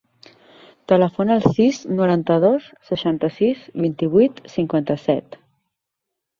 Telefona 0.91 1.37
al 1.41 1.45
sis, 1.57 1.81
noranta-dos, 1.99 2.71
seixanta-sis, 2.89 3.63
vint-i-vuit, 3.87 4.45
cinquanta-set. 4.57 5.43